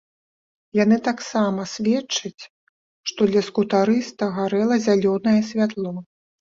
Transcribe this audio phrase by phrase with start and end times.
[0.83, 2.43] Яны таксама сведчаць,
[3.13, 5.97] што для скутарыста гарэла зялёнае святло.